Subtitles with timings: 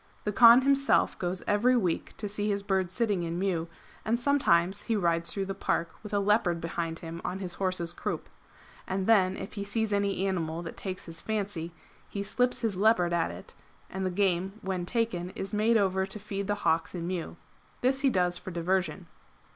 [0.23, 3.67] The Kaan himself goes every week to see his birds sitting in mew,
[4.03, 7.93] and sometimes he rides through the park with a leopard behind him on his horse's
[7.93, 8.27] croup;
[8.87, 11.71] and then if he sees any animal that takes his fancy,
[12.09, 13.53] he slips his leopard at it,^
[13.91, 17.37] and the game when taken is made over to feed the hawks in mew.
[17.81, 19.05] This he does for diversion.